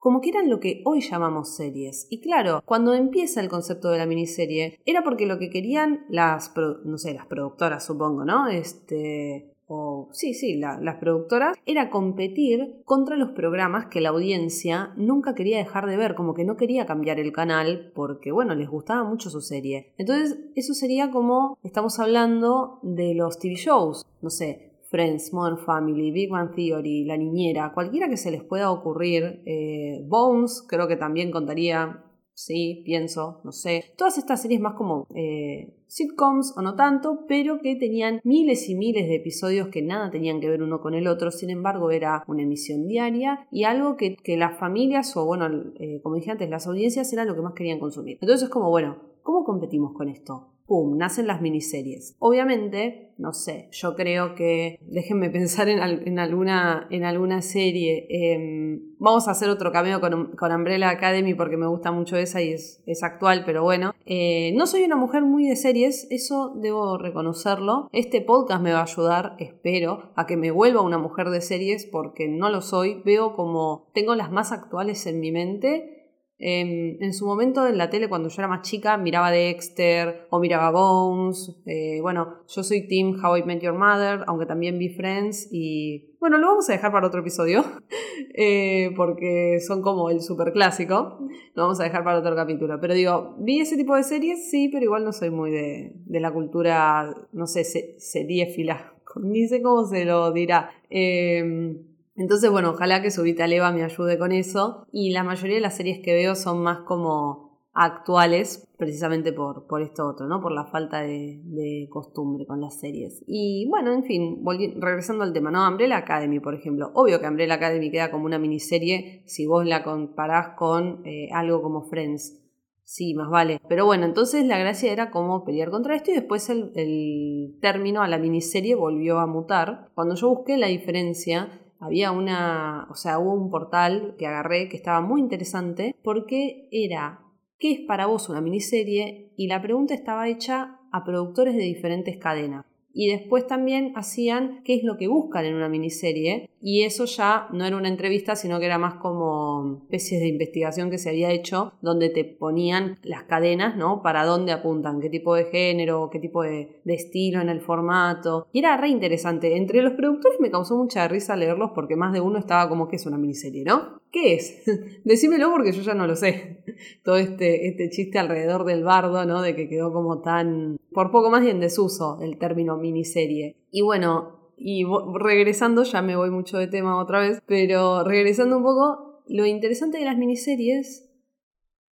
[0.05, 2.05] como que eran lo que hoy llamamos series.
[2.11, 6.53] Y claro, cuando empieza el concepto de la miniserie, era porque lo que querían las,
[6.83, 8.47] no sé, las productoras, supongo, ¿no?
[8.47, 15.35] Este, o sí, sí, las productoras, era competir contra los programas que la audiencia nunca
[15.35, 19.03] quería dejar de ver, como que no quería cambiar el canal porque, bueno, les gustaba
[19.03, 19.93] mucho su serie.
[19.97, 24.71] Entonces, eso sería como estamos hablando de los TV shows, no sé.
[24.89, 29.41] Friends, Modern Family, Big Bang Theory, La Niñera, cualquiera que se les pueda ocurrir.
[29.45, 33.93] Eh, Bones, creo que también contaría sí, pienso, no sé.
[33.97, 38.75] Todas estas series más como eh, sitcoms o no tanto, pero que tenían miles y
[38.75, 42.23] miles de episodios que nada tenían que ver uno con el otro, sin embargo era
[42.27, 45.47] una emisión diaria y algo que, las familias o bueno,
[45.79, 48.17] eh, como dije antes, las audiencias era lo que más querían consumir.
[48.19, 50.54] Entonces es como, bueno, ¿cómo competimos con esto?
[50.65, 50.97] ¡Pum!
[50.97, 52.15] Nacen las miniseries.
[52.17, 55.79] Obviamente, no sé, yo creo que, déjenme pensar en,
[56.19, 58.07] alguna, en alguna serie.
[58.09, 62.41] Em, vamos a hacer otro cameo con, con, Umbrella Academy porque me gusta mucho esa
[62.41, 63.93] y es, actual, pero bueno.
[64.07, 67.87] Eh, no soy una mujer muy de series, eso debo reconocerlo.
[67.91, 71.85] Este podcast me va a ayudar, espero, a que me vuelva una mujer de series
[71.85, 73.01] porque no lo soy.
[73.05, 75.94] Veo como tengo las más actuales en mi mente
[76.37, 80.39] Em, en su momento en la tele, cuando yo era más chica, miraba Dexter o
[80.39, 81.55] miraba Bones.
[81.65, 86.11] Eh, bueno, yo soy Team How I Met Your Mother, aunque también vi Friends y...
[86.19, 87.63] Bueno, lo vamos a dejar para otro episodio,
[88.33, 91.19] eh, porque son como el super clásico.
[91.53, 92.79] Lo vamos a dejar para otro capítulo.
[92.81, 96.19] Pero digo, vi ese tipo de series, sí, pero igual no soy muy de, de
[96.19, 97.63] la cultura, no sé,
[97.99, 98.93] seriéfila.
[99.21, 100.71] Ni sé cómo se lo dirá.
[100.89, 101.75] Eh,
[102.15, 104.87] entonces, bueno, ojalá que su Leva me ayude con eso.
[104.91, 109.81] Y la mayoría de las series que veo son más como actuales, precisamente por, por
[109.81, 110.39] esto otro, ¿no?
[110.39, 113.21] Por la falta de, costumbre con las series.
[113.27, 114.43] Y bueno, en fin,
[114.77, 115.67] regresando al tema, ¿no?
[115.67, 116.91] Umbrella Academy, por ejemplo.
[116.93, 121.61] Obvio que Umbrella Academy queda como una miniserie si vos la comparás con eh, algo
[121.61, 122.41] como Friends.
[122.85, 123.59] Sí, más vale.
[123.67, 128.03] Pero bueno, entonces la gracia era como pelear contra esto y después el, el término
[128.03, 129.89] a la miniserie volvió a mutar.
[129.95, 134.77] Cuando yo busqué la diferencia, había una, o sea, hubo un portal que agarré que
[134.77, 137.21] estaba muy interesante porque era,
[137.59, 139.31] ¿qué es para vos una miniserie?
[139.37, 142.65] Y la pregunta estaba hecha a productores de diferentes cadenas
[142.97, 147.47] y después también hacían qué es lo que buscan en una miniserie y eso ya
[147.53, 151.29] no era una entrevista sino que era más como especies de investigación que se había
[151.29, 156.17] hecho donde te ponían las cadenas no para dónde apuntan qué tipo de género qué
[156.17, 160.75] tipo de, estilo en el formato y era re interesante entre los productores me causó
[160.75, 164.35] mucha risa leerlos porque más de uno estaba como que es una miniserie no ¿Qué
[164.35, 164.63] es?
[165.03, 166.63] Decímelo porque yo ya no lo sé.
[167.03, 169.41] Todo este, este chiste alrededor del bardo, ¿no?
[169.41, 173.57] De que quedó como tan, por poco más bien en desuso el término miniserie.
[173.71, 178.63] Y bueno, y regresando, ya me voy mucho de tema otra vez, pero regresando un
[178.63, 181.09] poco, lo interesante de las miniseries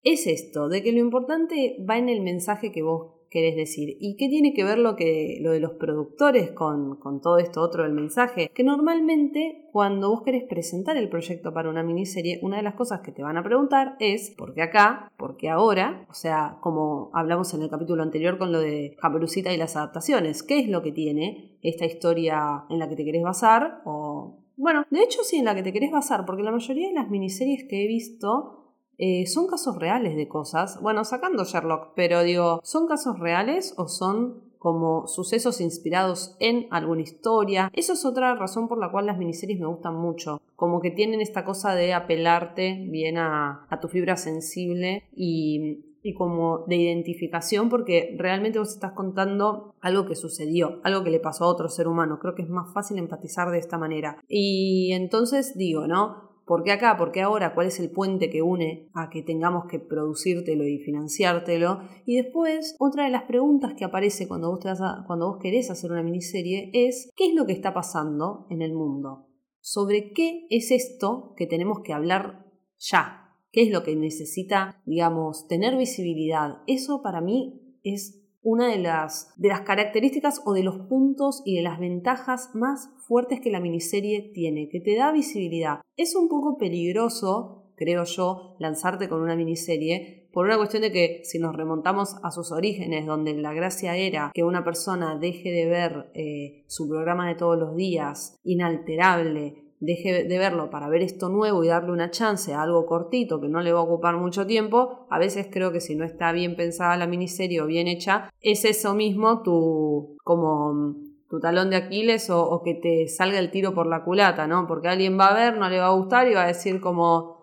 [0.04, 3.98] es esto, de que lo importante va en el mensaje que vos querés decir.
[4.00, 7.62] ¿Y qué tiene que ver lo, que, lo de los productores con, con todo esto
[7.62, 8.50] otro del mensaje?
[8.54, 13.02] Que normalmente cuando vos querés presentar el proyecto para una miniserie, una de las cosas
[13.02, 15.12] que te van a preguntar es ¿por qué acá?
[15.18, 16.06] ¿por qué ahora?
[16.10, 20.44] O sea, como hablamos en el capítulo anterior con lo de Caperucita y las adaptaciones,
[20.44, 23.82] ¿qué es lo que tiene esta historia en la que te querés basar?
[23.86, 26.94] O bueno, de hecho sí, en la que te querés basar, porque la mayoría de
[26.94, 28.67] las miniseries que he visto
[28.98, 30.82] eh, son casos reales de cosas.
[30.82, 37.02] Bueno, sacando Sherlock, pero digo, ¿son casos reales o son como sucesos inspirados en alguna
[37.02, 37.70] historia?
[37.74, 40.42] Eso es otra razón por la cual las miniseries me gustan mucho.
[40.56, 46.66] Como que tienen esta cosa de apelarte bien a, tu fibra sensible y, y como
[46.68, 51.50] de identificación porque realmente vos estás contando algo que sucedió, algo que le pasó a
[51.50, 52.18] otro ser humano.
[52.20, 54.18] Creo que es más fácil empatizar de esta manera.
[54.28, 56.28] Y entonces digo, ¿no?
[56.48, 56.96] ¿Por qué acá?
[56.96, 57.54] ¿Por qué ahora?
[57.54, 61.82] ¿Cuál es el puente que une a que tengamos que producírtelo y financiártelo?
[62.06, 64.60] Y después, otra de las preguntas que aparece cuando vos,
[65.06, 68.74] cuando vos querés hacer una miniserie es ¿qué es lo que está pasando en el
[68.74, 69.28] mundo?
[69.60, 72.46] ¿Sobre qué es esto que tenemos que hablar
[72.78, 73.36] ya?
[73.52, 76.60] ¿Qué es lo que necesita, digamos, tener visibilidad?
[76.66, 81.58] Eso para mí es una de las, de las características o de los puntos y
[81.58, 85.80] de las ventajas más fuertes que la miniserie tiene, que te da visibilidad.
[85.96, 91.22] Es un poco peligroso, creo yo, lanzarte con una miniserie por una cuestión de que
[91.24, 95.66] si nos remontamos a sus orígenes, donde la gracia era que una persona deje de
[95.66, 101.30] ver eh, su programa de todos los días inalterable, deje de verlo para ver esto
[101.30, 104.46] nuevo y darle una chance a algo cortito que no le va a ocupar mucho
[104.46, 108.30] tiempo, a veces creo que si no está bien pensada la miniserie o bien hecha,
[108.42, 113.74] es eso mismo tu como tu talón de Aquiles o, que te salga el tiro
[113.74, 114.68] por la culata, ¿no?
[114.68, 117.38] Porque alguien va a ver, no le va a gustar y va a decir como,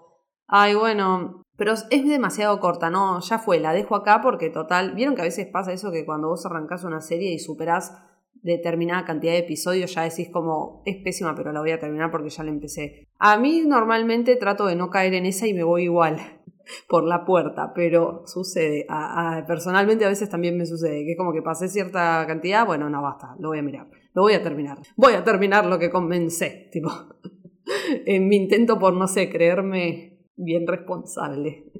[0.47, 3.21] ay, bueno, pero es demasiado corta, ¿no?
[3.21, 6.29] Ya fue, la dejo acá porque total, vieron que a veces pasa eso que cuando
[6.29, 7.93] vos arrancás una serie y superás
[8.43, 12.31] determinada cantidad de episodios ya decís como es pésima pero la voy a terminar porque
[12.31, 13.09] ya la empecé.
[13.19, 16.19] A mí normalmente trato de no caer en esa y me voy igual
[16.89, 18.87] por la puerta, pero sucede.
[19.47, 23.03] personalmente a veces también me sucede, que es como que pasé cierta cantidad, bueno, no
[23.03, 24.79] basta, lo voy a mirar, lo voy a terminar.
[24.97, 26.91] Voy a terminar lo que comencé, tipo,
[28.07, 31.71] en mi intento por, no sé, creerme bien responsable.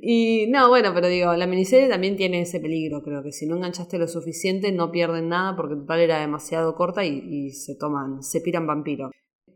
[0.00, 3.56] Y no, bueno, pero digo, la miniserie también tiene ese peligro, creo que si no
[3.56, 8.40] enganchaste lo suficiente no pierden nada porque total era demasiado corta y, se toman, se
[8.40, 9.10] piran vampiro.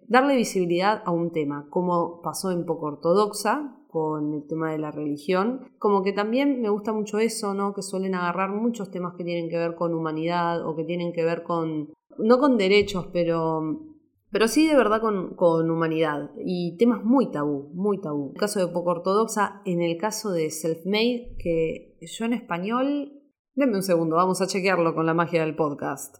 [0.08, 4.90] Darle visibilidad a un tema, como pasó en poco ortodoxa con el tema de la
[4.90, 7.72] religión, como que también me gusta mucho eso, ¿no?
[7.72, 11.24] Que suelen agarrar muchos temas que tienen que ver con humanidad o que tienen que
[11.24, 13.80] ver con, no con derechos, pero
[14.30, 18.26] pero sí de verdad con, humanidad y temas muy tabú, muy tabú.
[18.26, 23.12] En el caso de poco ortodoxa, en el caso de Self-Made, que yo en español...
[23.54, 26.18] Denme un segundo, vamos a chequearlo con la magia del podcast.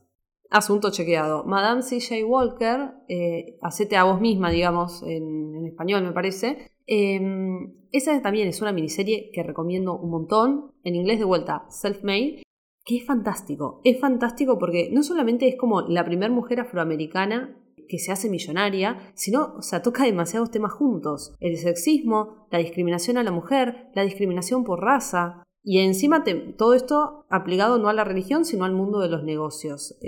[0.48, 1.44] Asunto chequeado.
[1.44, 2.24] Madame C.J.
[2.24, 6.70] Walker, eh, hacete a vos misma, digamos, en, español me parece.
[6.87, 10.72] Em, esa también es una miniserie que recomiendo un montón.
[10.85, 12.42] En inglés de vuelta, Self-Made
[12.87, 13.81] que es fantástico.
[13.85, 19.12] Es fantástico porque no solamente es como la primera mujer afroamericana que se hace millonaria,
[19.14, 21.35] sino, o toca demasiados temas juntos.
[21.40, 25.42] El sexismo, la discriminación a la mujer, la discriminación por raza.
[25.64, 26.22] Y encima
[26.57, 29.99] todo esto aplicado no a la religión, sino al mundo de los negocios.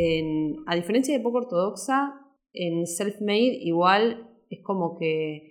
[0.66, 2.14] a diferencia de poco ortodoxa,
[2.52, 5.47] en Self-Made igual es como que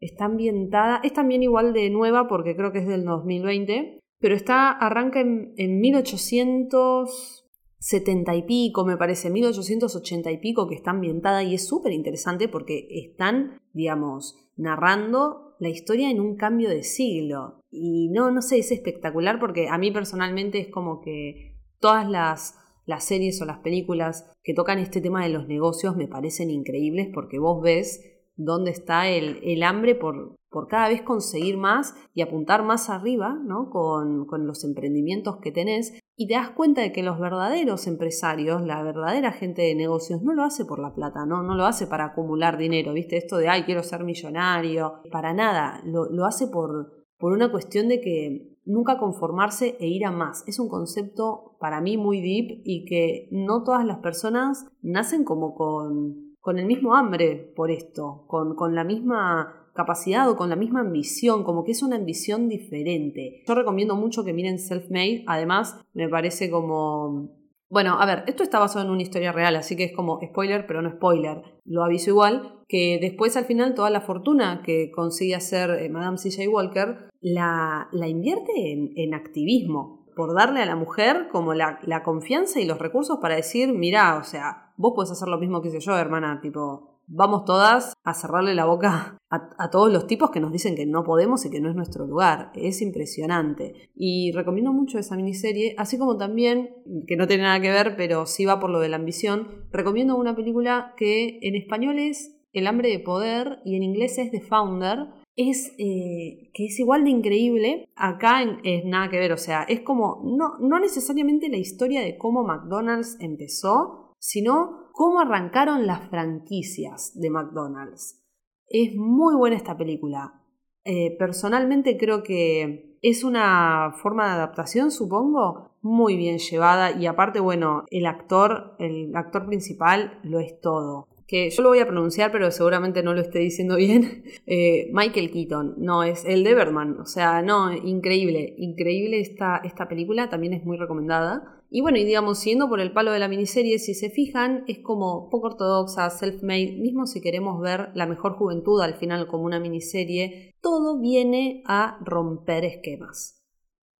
[0.00, 4.70] está ambientada, es también igual de nueva porque creo que es del 2020, pero está,
[4.70, 7.40] arranca en, en 1800
[7.80, 12.46] setenta y pico, me parece, 1880 y pico, que está ambientada y es súper interesante
[12.46, 17.62] porque están, digamos, narrando la historia en un cambio de siglo.
[17.70, 22.54] Y no, no sé, es espectacular porque a mí personalmente es como que todas las,
[22.84, 27.08] las series o las películas que tocan este tema de los negocios me parecen increíbles
[27.12, 28.09] porque vos ves
[28.44, 33.38] dónde está el, el hambre por, por, cada vez conseguir más y apuntar más arriba
[33.44, 33.70] ¿no?
[33.70, 35.98] con, con, los emprendimientos que tenés.
[36.16, 40.34] Y te das cuenta de que los verdaderos empresarios, la verdadera gente de negocios, no
[40.34, 43.16] lo hace por la plata, no, no lo hace para acumular dinero, ¿viste?
[43.16, 47.88] Esto de, ay, quiero ser millonario, para nada, lo, lo hace por, por una cuestión
[47.88, 50.44] de que nunca conformarse e ir a más.
[50.46, 55.54] Es un concepto para mí muy deep y que no todas las personas nacen como
[55.54, 60.56] con con el mismo hambre por esto, con, con la misma capacidad o con la
[60.56, 63.42] misma ambición, como que es una ambición diferente.
[63.46, 67.38] Yo recomiendo mucho que miren Self-Made, además me parece como...
[67.68, 70.66] Bueno, a ver, esto está basado en una historia real, así que es como spoiler,
[70.66, 71.42] pero no spoiler.
[71.64, 76.18] Lo aviso igual, que después al final toda la fortuna que consigue hacer eh, Madame
[76.18, 76.50] C.J.
[76.50, 82.02] Walker la, la invierte en, en activismo por darle a la mujer como la, la,
[82.02, 85.68] confianza y los recursos para decir, mira, o sea, vos podés hacer lo mismo que
[85.68, 90.30] hice yo, hermana, tipo, vamos todas a cerrarle la boca a, a, todos los tipos
[90.30, 92.52] que nos dicen que no podemos y que no es nuestro lugar.
[92.54, 93.90] Es impresionante.
[93.94, 96.70] Y recomiendo mucho esa miniserie, así como también,
[97.06, 100.16] que no tiene nada que ver, pero sí va por lo de la ambición, recomiendo
[100.16, 104.40] una película que en español es El hambre de poder y en inglés es The
[104.40, 107.88] Founder es eh, que es igual de increíble.
[107.96, 112.18] Acá es nada que ver, o sea, es como no, no necesariamente la historia de
[112.18, 118.22] cómo McDonald's empezó, sino cómo arrancaron las franquicias de McDonald's.
[118.66, 120.42] Es muy buena esta película.
[120.84, 127.40] Eh, personalmente creo que es una forma de adaptación, supongo, muy bien llevada y aparte,
[127.40, 132.32] bueno, el actor, el actor principal lo es todo que yo lo voy a pronunciar,
[132.32, 136.98] pero seguramente no lo esté diciendo bien, eh, Michael Keaton, no, es el de Berman,
[136.98, 141.62] o sea, no, increíble, increíble esta, esta película, también es muy recomendada.
[141.70, 144.80] Y bueno, y digamos, siguiendo por el palo de la miniserie, si se fijan, es
[144.80, 149.60] como poco ortodoxa, self-made, mismo si queremos ver la mejor juventud al final como una
[149.60, 153.40] miniserie, todo viene a romper esquemas.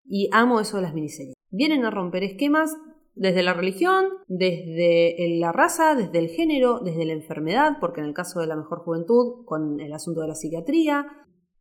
[0.05, 1.35] Y amo eso de las miniseries.
[1.53, 2.76] Vienen a romper esquemas
[3.15, 8.15] desde la religión, desde la raza, desde el género, desde la enfermedad, porque en el
[8.15, 11.07] caso de la mejor juventud, con el asunto de la psiquiatría,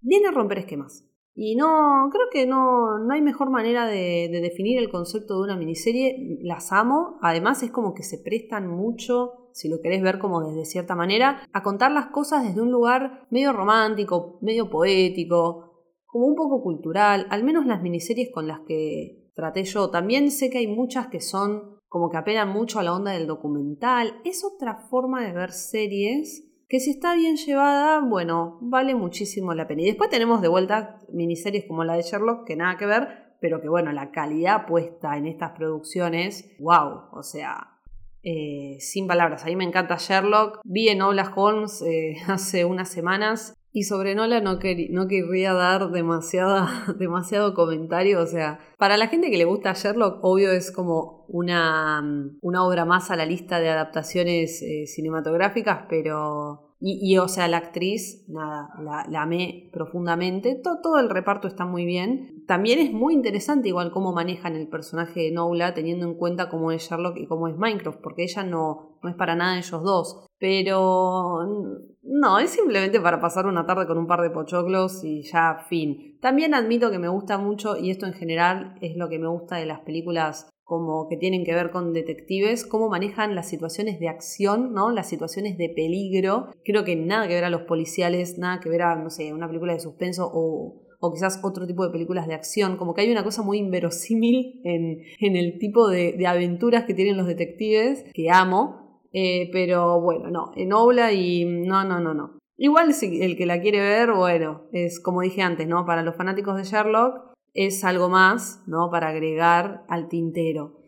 [0.01, 1.09] viene a romper esquemas.
[1.41, 5.55] Y no, creo que no, no hay mejor manera de, definir el concepto de una
[5.55, 6.37] miniserie.
[6.41, 7.17] Las amo.
[7.21, 11.47] Además, es como que se prestan mucho, si lo querés ver como desde cierta manera,
[11.53, 17.25] a contar las cosas desde un lugar medio romántico, medio poético, como un poco cultural.
[17.29, 19.89] Al menos las miniseries con las que traté yo.
[19.89, 23.25] También sé que hay muchas que son como que apelan mucho a la onda del
[23.25, 24.19] documental.
[24.25, 29.67] Es otra forma de ver series que si está bien llevada, bueno, vale muchísimo la
[29.67, 29.81] pena.
[29.81, 33.59] Y después tenemos de vuelta miniseries como la de Sherlock, que nada que ver, pero
[33.59, 37.79] que bueno, la calidad puesta en estas producciones, wow, o sea,
[38.21, 39.43] eh, sin palabras.
[39.43, 40.59] A mí me encanta Sherlock.
[40.63, 45.89] Vi en Ola Holmes eh, hace unas semanas y sobre Nola no, no querría dar
[45.91, 48.21] demasiado comentario.
[48.21, 52.03] O sea, para la gente que le gusta Sherlock, obvio es como una,
[52.41, 57.57] una obra más a la lista de adaptaciones eh, cinematográficas, pero y, o sea, la
[57.57, 60.55] actriz, nada, la, la amé profundamente.
[60.55, 62.45] Todo, el reparto está muy bien.
[62.47, 66.71] También es muy interesante igual cómo manejan el personaje de Nola, teniendo en cuenta cómo
[66.71, 70.25] es Sherlock y cómo es Minecraft, porque ella no, no es para nada ellos dos.
[70.39, 75.65] Pero no, es simplemente para pasar una tarde con un par de pochoclos y ya
[75.69, 76.17] fin.
[76.21, 79.57] También admito que me gusta mucho, y esto en general es lo que me gusta
[79.57, 84.07] de las películas como que tienen que ver con detectives, cómo manejan las situaciones de
[84.07, 84.91] acción, ¿no?
[84.91, 86.53] Las situaciones de peligro.
[86.63, 89.47] Creo que nada que ver a los policiales, nada que ver a, no sé, una
[89.47, 92.77] película de suspenso o, o quizás otro tipo de películas de acción.
[92.77, 96.93] Como que hay una cosa muy inverosímil en, en el tipo de, de, aventuras que
[96.93, 98.88] tienen los detectives, que amo.
[99.11, 102.37] Eh, pero bueno, no, en Obla y no, no, no, no.
[102.57, 105.85] Igual si el que la quiere ver, bueno, es como dije antes, ¿no?
[105.85, 108.89] Para los fanáticos de Sherlock, es algo más, ¿no?
[108.91, 110.79] Para agregar al tintero.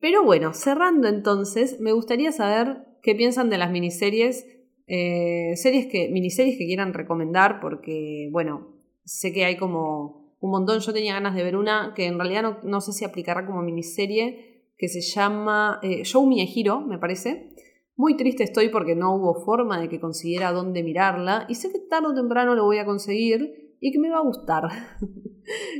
[0.00, 4.46] Pero bueno, cerrando entonces, me gustaría saber qué piensan de las miniseries,
[4.86, 10.80] eh, series que, miniseries que quieran recomendar, porque, bueno, sé que hay como un montón.
[10.80, 14.49] Yo tenía ganas de ver una que en realidad no, sé si aplicará como miniserie,
[14.80, 16.48] que se llama eh, Show Me
[16.88, 17.50] me parece.
[17.96, 21.80] Muy triste estoy porque no hubo forma de que consiguiera dónde mirarla, y sé que
[21.80, 24.64] tarde o temprano lo voy a conseguir y que me va a gustar.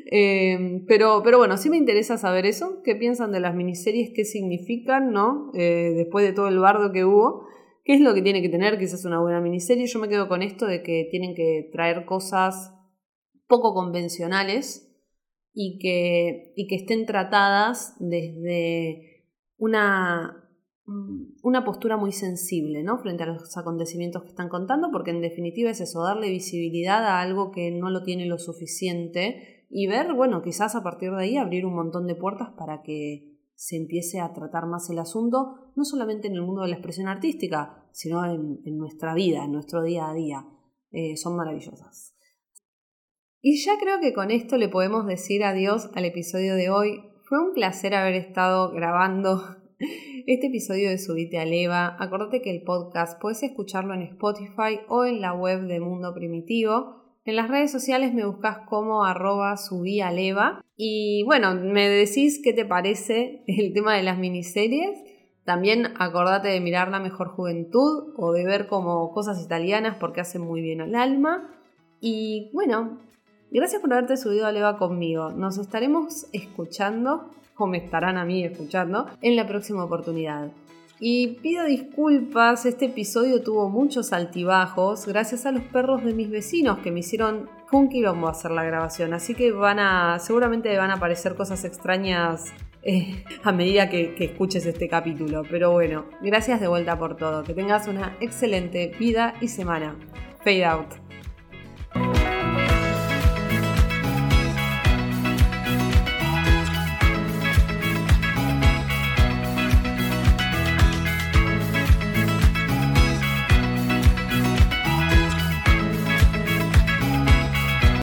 [0.07, 4.25] Em, pero, pero bueno, sí me interesa saber eso, qué piensan de las miniseries, qué
[4.25, 5.53] significan, ¿no?
[5.55, 7.47] Eh, después de todo el bardo que hubo,
[7.85, 9.87] qué es lo que tiene que tener quizás una buena miniserie.
[9.87, 12.75] Yo me quedo con esto de que tienen que traer cosas
[13.47, 14.90] poco convencionales
[15.53, 19.27] y que, y que estén tratadas desde
[19.57, 20.49] una,
[21.43, 22.99] una postura muy sensible ¿no?
[22.99, 27.21] frente a los acontecimientos que están contando, porque en definitiva es eso, darle visibilidad a
[27.21, 31.37] algo que no lo tiene lo suficiente y ver, bueno, quizás a partir de ahí
[31.37, 35.85] abrir un montón de puertas para que se empiece a tratar más el asunto, no
[35.85, 40.09] solamente en el mundo de la expresión artística, sino en, nuestra vida, en nuestro día
[40.09, 40.47] a día.
[40.91, 42.17] Eh, son maravillosas.
[43.43, 47.01] Y ya creo que con esto le podemos decir adiós al episodio de hoy.
[47.23, 49.57] Fue un placer haber estado grabando
[50.27, 51.97] este episodio de Subite a Leva.
[51.99, 57.01] Acordate que el podcast puedes escucharlo en Spotify o en la web de Mundo Primitivo.
[57.25, 59.57] En las redes sociales me buscas como arroba
[60.13, 60.63] leva.
[60.77, 64.99] Y bueno, me decís qué te parece el tema de las miniseries.
[65.45, 70.43] También acordate de mirar La Mejor Juventud o de ver como cosas italianas porque hacen
[70.43, 71.57] muy bien al alma.
[72.01, 72.99] Y bueno,
[73.51, 75.31] gracias por haberte subido a Leva conmigo.
[75.31, 80.51] Nos estaremos escuchando, o me estarán a mí escuchando, en la próxima oportunidad.
[81.03, 86.79] Y pido disculpas, este episodio tuvo muchos altibajos gracias a los perros de mis vecinos
[86.81, 90.95] que me hicieron un quilombo hacer la grabación, así que van a, seguramente van a
[90.95, 95.43] aparecer cosas extrañas eh, a medida que, que escuches este capítulo.
[95.51, 99.97] Pero bueno, gracias de vuelta por todo, que tengas una excelente vida y semana.
[100.45, 101.10] Fade out.